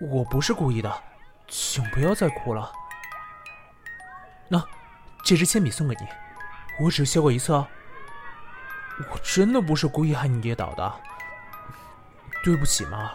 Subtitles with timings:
[0.00, 1.02] 我不是故意的，
[1.46, 2.72] 请不要再哭了。
[4.48, 4.62] 那，
[5.22, 6.08] 这支铅笔送给你，
[6.82, 7.66] 我只写过一次哦。
[9.10, 11.00] 我真的不是故意害你跌倒的，
[12.42, 13.12] 对不起嘛。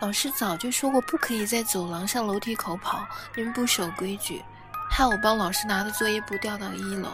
[0.00, 4.42] 老师早就说过不可以在走廊上楼梯口跑，你们不守规矩，
[4.90, 7.10] 害我帮老师拿的作业簿掉到一楼，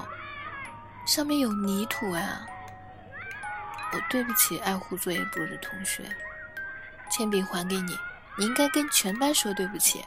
[1.05, 2.47] 上面有泥土啊。
[3.93, 6.05] 我对不起爱护作业簿的同学，
[7.11, 7.99] 铅笔还给你，
[8.39, 10.05] 你应该跟全班说对不起。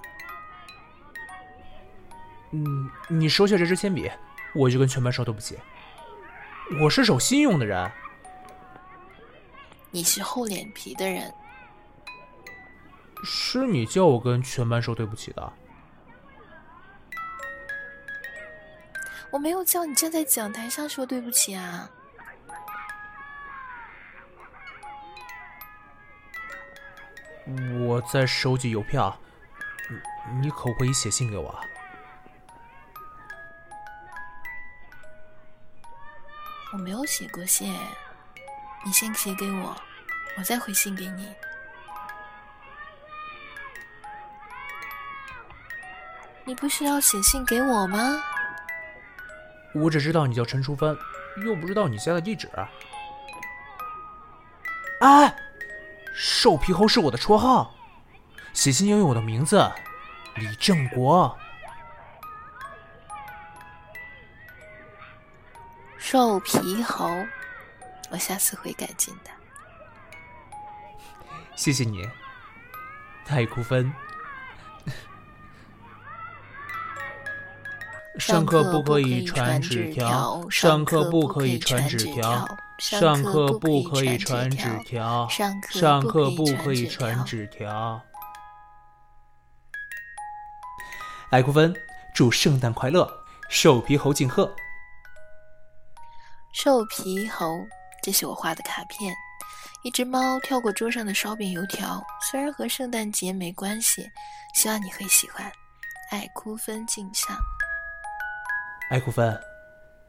[2.51, 4.09] 嗯，你收下这支铅笔，
[4.53, 5.57] 我就跟全班说对不起。
[6.81, 7.91] 我是守信用的人，
[9.91, 11.33] 你是厚脸皮的人。
[13.23, 15.53] 是你叫我跟全班说对不起的。
[19.31, 21.89] 我没有叫你站在讲台上说对不起啊。
[27.79, 29.17] 我在收集邮票，
[30.41, 31.59] 你可不可以写信给我？
[36.71, 37.75] 我没有写过信，
[38.85, 39.75] 你先写给我，
[40.37, 41.33] 我再回信给你。
[46.45, 48.23] 你不需要写信给我吗？
[49.73, 50.97] 我只知道你叫陈淑芬，
[51.43, 52.49] 又不知道你家的地址。
[54.99, 55.35] 哎，
[56.21, 57.73] 瘦皮猴是我的绰号，
[58.51, 59.71] 写信要用我的名字，
[60.35, 61.33] 李正国。
[65.97, 67.09] 瘦皮猴，
[68.11, 69.31] 我下次会改进的。
[71.55, 72.05] 谢谢你，
[73.25, 73.89] 太哭分。
[78.17, 82.45] 上课不可以传纸条，上课不可以传纸条，
[82.79, 88.01] 上课不可以传纸条，上课不可以传纸条。
[91.29, 91.75] 爱哭芬，
[92.15, 93.11] 祝圣诞快乐，
[93.49, 94.49] 瘦皮猴敬贺。
[96.53, 97.59] 瘦皮猴，
[98.01, 99.13] 这是我画的卡片。
[99.83, 104.09] 一只猫跳过桌上的烧饼油条，虽然和圣诞节没关系，
[104.55, 105.51] 希望你会喜欢。
[106.11, 107.37] 爱哭芬敬上。
[108.89, 109.37] 爱哭芬，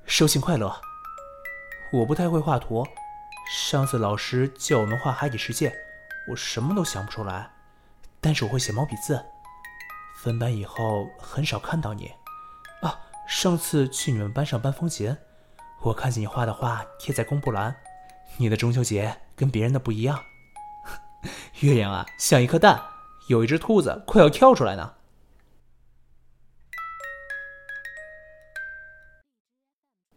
[0.07, 0.81] 收信快乐。
[1.93, 2.87] 我不太会画图，
[3.49, 5.75] 上次老师叫我们画海底世界，
[6.29, 7.51] 我什么都想不出来。
[8.21, 9.21] 但是我会写毛笔字。
[10.23, 12.13] 分班以后很少看到你。
[12.83, 15.17] 啊，上次去你们班上办风琴。
[15.81, 17.75] 我看见你画的画贴在公布栏，
[18.37, 20.23] 你的中秋节跟别人的不一样。
[21.61, 22.81] 月亮啊，像一颗蛋，
[23.29, 24.95] 有一只兔子快要跳出来呢。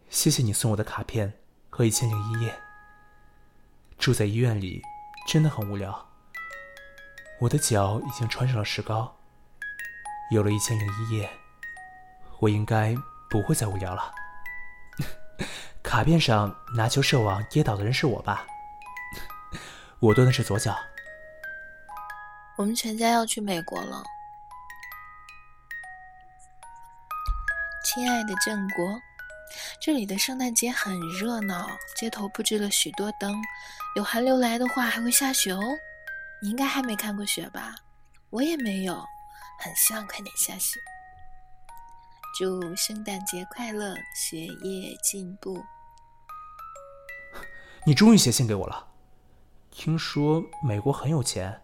[0.08, 1.32] 谢谢你送我的卡片
[1.76, 2.54] 和一千零一夜。
[3.98, 4.80] 住在医院里
[5.26, 6.06] 真的很无聊。
[7.40, 9.12] 我的脚已经穿上了石膏。
[10.30, 11.28] 有了一千零一夜，
[12.38, 12.94] 我应该
[13.28, 14.14] 不会再无聊了。
[15.82, 18.46] 卡片上拿球射网跌倒的人是我吧？
[19.98, 20.78] 我蹲的是左脚。
[22.56, 24.00] 我们全家要去美国了，
[27.84, 28.86] 亲爱的郑国，
[29.80, 33.42] 这里的圣诞节很热闹，街头布置了许多灯。
[33.96, 35.60] 有寒流来的话，还会下雪哦。
[36.42, 37.74] 你应该还没看过雪吧？
[38.30, 38.94] 我也没有，
[39.60, 40.78] 很希望快点下雪。
[42.36, 45.64] 祝圣诞节快乐，学业进步。
[47.86, 48.88] 你终于写信给我了。
[49.70, 51.60] 听说美国很有钱，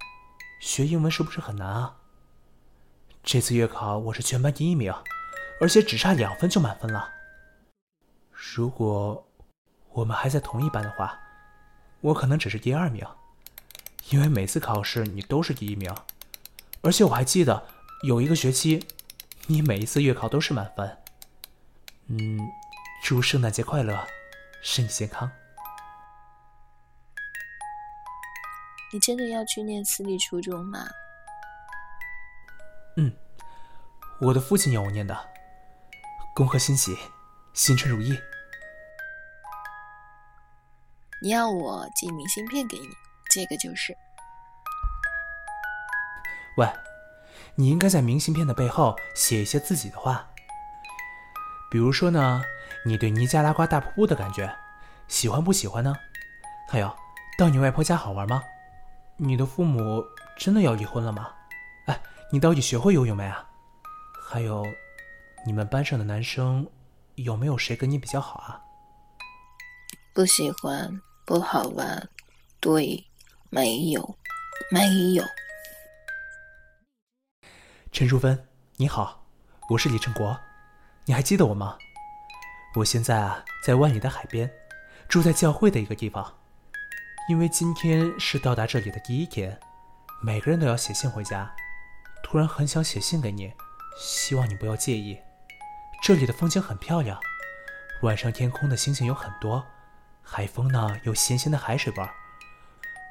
[0.60, 1.96] 学英文是不是很难啊？
[3.22, 4.94] 这次月考我是全班第一名，
[5.60, 7.10] 而且只差两分就满分了。
[8.40, 9.28] 如果
[9.90, 11.20] 我们还在同一班的话，
[12.00, 13.06] 我可能只是第二名，
[14.08, 15.94] 因为每次考试你都是第一名，
[16.80, 17.66] 而且我还记得
[18.02, 18.86] 有一个学期。
[19.46, 20.98] 你每一次月考都是满分。
[22.06, 22.38] 嗯，
[23.02, 24.06] 祝圣诞节快乐，
[24.62, 25.28] 身体健康。
[28.92, 30.86] 你真的要去念私立初中吗？
[32.96, 33.12] 嗯，
[34.20, 35.28] 我的父亲要我念的。
[36.34, 36.96] 恭贺新喜，
[37.52, 38.16] 新春如意。
[41.22, 42.88] 你要我寄明信片给你，
[43.30, 43.96] 这个就是。
[46.56, 46.66] 喂。
[47.56, 50.30] 你应该在明信片的背后写一些自己的话，
[51.70, 52.42] 比如说呢，
[52.86, 54.50] 你对尼加拉瓜大瀑布的感觉，
[55.08, 55.94] 喜欢不喜欢呢？
[56.70, 56.90] 还有，
[57.36, 58.42] 到你外婆家好玩吗？
[59.18, 60.02] 你的父母
[60.38, 61.30] 真的要离婚了吗？
[61.86, 62.00] 哎，
[62.32, 63.46] 你到底学会游泳没啊？
[64.26, 64.64] 还有，
[65.44, 66.66] 你们班上的男生
[67.16, 68.62] 有没有谁跟你比较好啊？
[70.14, 70.88] 不喜欢，
[71.30, 72.08] 不好玩，
[72.58, 73.04] 对，
[73.50, 74.16] 没有，
[74.68, 75.22] 没有。
[77.92, 78.48] 陈淑芬，
[78.78, 79.24] 你好，
[79.68, 80.36] 我是李成国，
[81.04, 81.78] 你还记得我吗？
[82.74, 84.50] 我现在啊在万里的海边，
[85.08, 86.36] 住在教会的一个地方。
[87.28, 89.56] 因为今天是到达这里的第一天，
[90.20, 91.48] 每个人都要写信回家。
[92.24, 93.52] 突然很想写信给你，
[93.96, 95.16] 希望你不要介意。
[96.02, 97.20] 这里的风景很漂亮，
[98.02, 99.64] 晚上天空的星星有很多，
[100.32, 102.14] 海风呢有咸咸的海水味儿。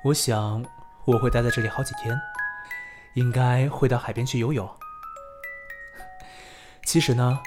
[0.06, 0.66] 我想
[1.04, 2.18] 我会待在这里好几天，
[3.13, 4.69] 应该会到海边去游泳。
[6.86, 7.42] 其实呢，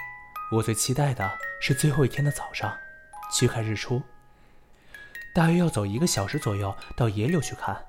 [0.51, 2.77] 我最期待的是最后一天的早上，
[3.33, 3.99] 去看日出。
[5.33, 7.83] 大约要走一个小时左右到野柳去看。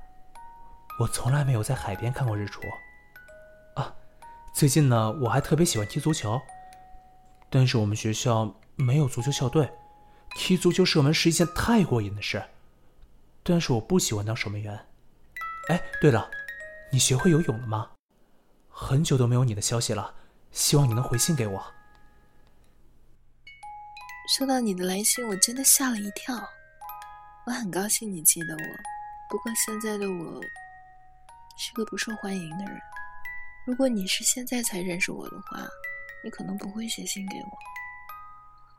[0.98, 2.62] 我从来没有在海边看过日出。
[3.74, 3.94] 啊，
[4.54, 6.40] 最近呢，我还特别喜欢踢足球，
[7.50, 9.70] 但是我们学校没有足球校队，
[10.34, 12.42] 踢足球射门是一件太过瘾的事。
[13.42, 14.86] 但是我不喜欢当守门员。
[15.68, 16.30] 哎，对了，
[16.90, 17.90] 你学会游泳了吗？
[18.68, 20.14] 很久都没有你的消息了，
[20.50, 21.64] 希望你能回信给我。
[24.36, 26.34] 收到你的来信，我真的吓了一跳。
[27.46, 28.64] 我很高兴你记得我，
[29.28, 30.40] 不过现在的我
[31.58, 32.80] 是个不受欢迎的人。
[33.66, 35.66] 如果你是现在才认识我的话，
[36.24, 37.58] 你可能不会写信给我。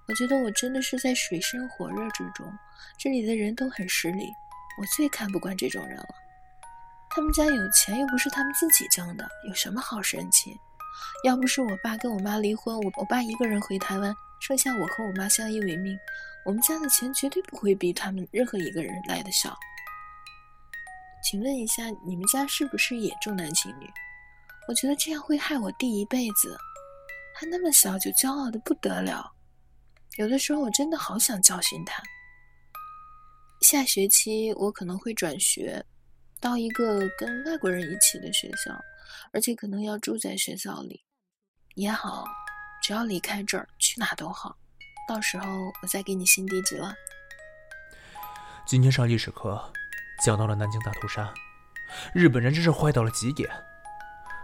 [0.07, 2.51] 我觉得我真的是在水深火热之中，
[2.97, 4.31] 这里的人都很势利，
[4.79, 6.15] 我最看不惯这种人了。
[7.09, 10.55] 他们家有钱又不是他们自己挣的，有什么好生气？
[11.23, 15.97] 要不是我爸跟我妈离婚，我我爸一个人回台湾，剩下我和我妈相依为命。
[16.45, 19.57] 我们家的钱绝对不会比他们任何一个人来的少。
[21.23, 23.89] 请问一下，你们家是不是也重男轻女？
[24.67, 26.55] 我觉得这样会害我弟一辈子。
[27.33, 29.31] 他那么小就骄傲的不得了，
[30.17, 32.01] 有的时候我真的好想教训他。
[33.61, 35.83] 下学期我可能会转学，
[36.39, 38.73] 到一个跟外国人一起的学校，
[39.33, 41.03] 而且可能要住在学校里。
[41.75, 42.25] 也好，
[42.81, 44.55] 只要离开这儿，去哪都好。
[45.07, 45.45] 到时候
[45.81, 46.93] 我再给你新地址了。
[48.65, 49.73] 今天上历史课，
[50.23, 51.33] 讲到了南京大屠杀，
[52.13, 53.49] 日本人真是坏到了极点。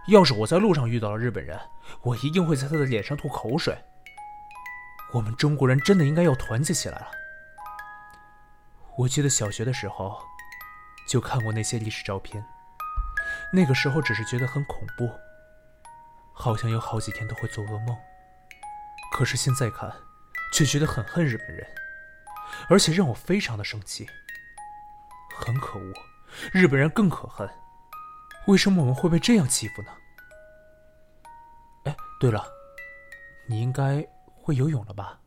[0.07, 1.57] 要是我在路上遇到了日本人，
[2.01, 3.77] 我一定会在他的脸上吐口水。
[5.13, 7.11] 我们中国人真的应该要团结起来了。
[8.97, 10.21] 我记得小学的时候
[11.07, 12.43] 就看过那些历史照片，
[13.53, 15.09] 那个时候只是觉得很恐怖，
[16.33, 17.97] 好像有好几天都会做噩梦。
[19.13, 19.91] 可是现在看。
[20.53, 21.65] 却觉得很恨日本人，
[22.67, 24.05] 而且让我非常的生气。
[25.33, 25.93] 很可恶，
[26.51, 27.49] 日本人更可恨。
[28.47, 29.91] 为什么我们会被这样欺负呢？
[31.85, 32.45] 哎，对了，
[33.47, 34.05] 你应该
[34.51, 35.17] 会游泳了吧？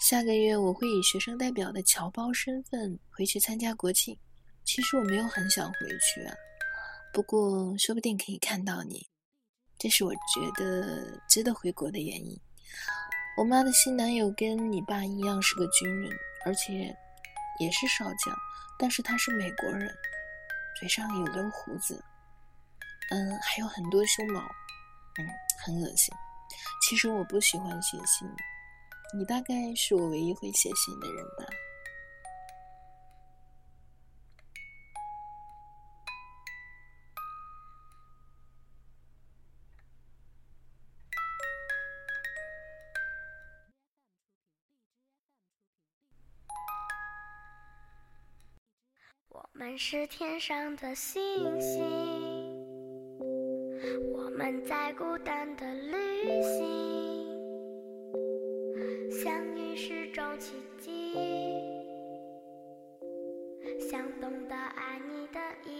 [0.00, 4.18] 下个月我会以学生代表的侨胞身份回去参加国庆。
[4.64, 6.34] 其实我没有很想回去啊，
[7.12, 9.08] 不过说不定可以看到你，
[9.78, 12.36] 这是我觉得值得回国的原因。
[13.36, 16.10] 我妈的新男友跟你爸一样是个军人，
[16.44, 16.92] 而且
[17.60, 18.36] 也是少将，
[18.80, 19.88] 但是他是美国人，
[20.80, 22.02] 嘴上有留胡子，
[23.10, 24.40] 嗯，还有很多胸毛，
[25.20, 25.28] 嗯，
[25.64, 26.12] 很恶心。
[26.82, 28.28] 其实我不喜欢写信，
[29.16, 31.44] 你大概是我唯一会写信的人吧。
[49.28, 52.29] 我们是天上的星星，
[54.40, 55.92] 们在孤单的旅
[56.40, 57.28] 行，
[59.22, 61.12] 相遇是种奇迹，
[63.78, 65.38] 想懂得爱你的
[65.70, 65.79] 意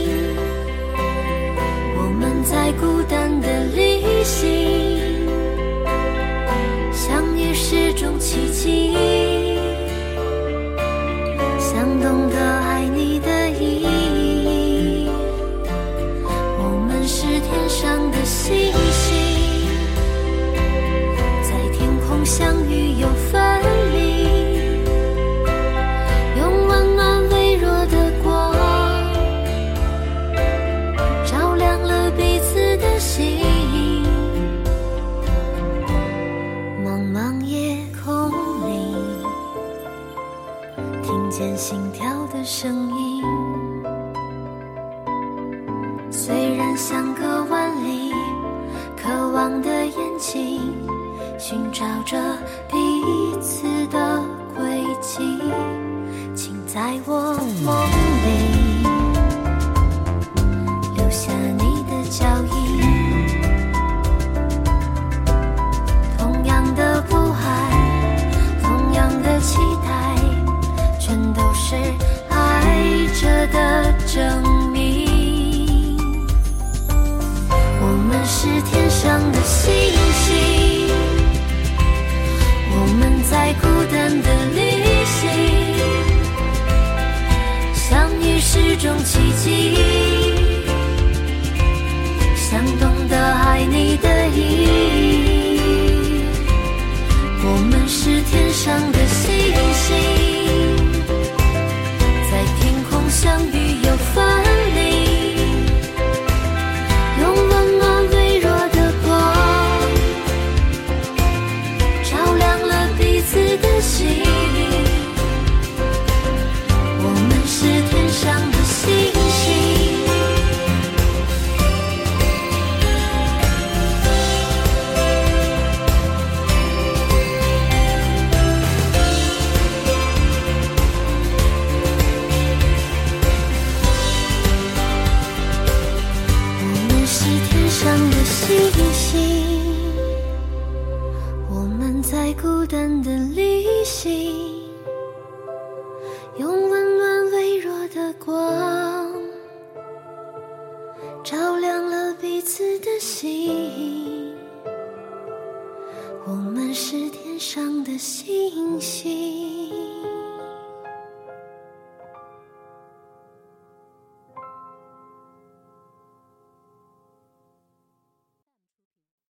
[8.31, 8.93] 奇迹
[11.59, 15.09] 想懂得爱你的意义。
[16.57, 19.67] 我们是天上的星星
[21.43, 23.07] 在天空相遇又
[46.91, 48.11] 相隔万里
[49.01, 50.59] 渴望的眼睛
[51.39, 52.17] 寻找着
[52.69, 52.75] 彼
[53.39, 54.21] 此的
[54.53, 55.21] 轨迹。
[56.35, 57.33] 请在我
[57.63, 57.73] 梦
[58.25, 58.50] 里